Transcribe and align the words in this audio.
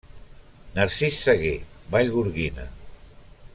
Narcís 0.77 1.19
Saguer, 1.27 1.53
Vallgorguina. 1.97 2.65